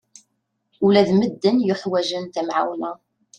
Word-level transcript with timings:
Ula 0.85 1.01
d 1.07 1.09
medden 1.19 1.57
yuḥwaǧen 1.67 2.25
tamɛawna. 2.33 2.91